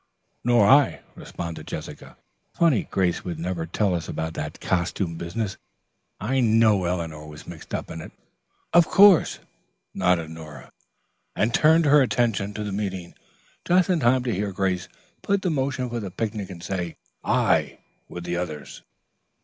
"Nor 0.43 0.65
I," 0.67 1.01
responded 1.13 1.67
Jessica. 1.67 2.17
"Funny 2.55 2.87
Grace 2.89 3.23
would 3.23 3.37
never 3.37 3.67
tell 3.67 3.93
us 3.93 4.07
about 4.09 4.33
that 4.33 4.59
costume 4.59 5.13
business. 5.15 5.57
I 6.19 6.39
know 6.39 6.85
Eleanor 6.85 7.27
was 7.27 7.45
mixed 7.45 7.71
up 7.75 7.91
in 7.91 8.01
it." 8.01 8.11
"Of 8.73 8.87
course," 8.87 9.37
nodded 9.93 10.31
Nora, 10.31 10.71
and 11.35 11.53
turned 11.53 11.85
her 11.85 12.01
attention 12.01 12.55
to 12.55 12.63
the 12.63 12.71
meeting 12.71 13.13
just 13.63 13.91
in 13.91 13.99
time 13.99 14.23
to 14.23 14.33
hear 14.33 14.51
Grace 14.51 14.89
put 15.21 15.43
the 15.43 15.51
motion 15.51 15.87
for 15.87 15.99
the 15.99 16.09
picnic 16.09 16.49
and 16.49 16.63
say 16.63 16.97
"aye" 17.23 17.77
with 18.09 18.23
the 18.23 18.37
others. 18.37 18.81